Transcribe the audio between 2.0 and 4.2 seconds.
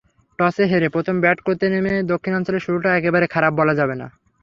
দক্ষিণাঞ্চলের শুরুটা একেবারে খারাপ বলা যাবে না।